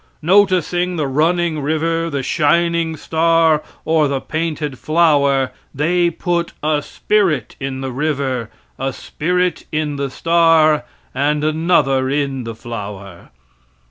[0.23, 7.55] Noticing the running river, the shining star, or the painted flower, they put a spirit
[7.59, 13.29] in the river, a spirit in the star, and another in the flower.